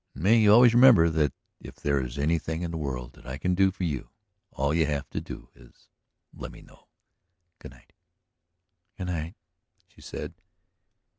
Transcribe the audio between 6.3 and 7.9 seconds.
let me know. Good